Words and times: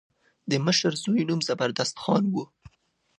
د 0.49 0.51
مشر 0.65 0.93
زوی 1.03 1.21
نوم 1.29 1.39
زبردست 1.47 1.95
خان 2.03 2.23
و. 2.33 2.35